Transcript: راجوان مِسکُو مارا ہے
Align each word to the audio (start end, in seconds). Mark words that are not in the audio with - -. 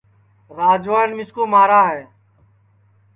راجوان 0.57 1.09
مِسکُو 1.17 1.43
مارا 1.53 1.83
ہے 1.91 2.03